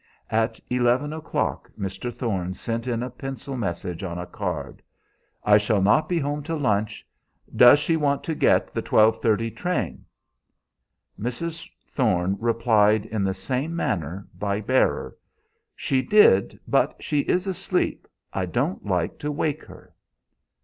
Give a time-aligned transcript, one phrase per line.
[0.31, 2.11] At eleven o'clock Mr.
[2.11, 4.81] Thorne sent in a pencil message on a card:
[5.43, 7.05] "I shall not be home to lunch.
[7.55, 10.05] Does she want to get the 12:30 train?"
[11.19, 11.69] Mrs.
[11.85, 15.15] Thorne replied in the same manner, by bearer:
[15.75, 18.07] "She did, but she is asleep.
[18.33, 19.93] I don't like to wake her."